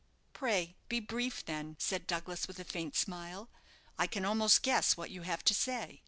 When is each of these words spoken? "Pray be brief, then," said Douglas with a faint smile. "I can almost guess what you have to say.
"Pray 0.33 0.77
be 0.89 0.99
brief, 0.99 1.45
then," 1.45 1.75
said 1.79 2.07
Douglas 2.07 2.47
with 2.47 2.57
a 2.57 2.63
faint 2.63 2.95
smile. 2.95 3.51
"I 3.99 4.07
can 4.07 4.25
almost 4.25 4.63
guess 4.63 4.97
what 4.97 5.11
you 5.11 5.21
have 5.21 5.43
to 5.43 5.53
say. 5.53 5.99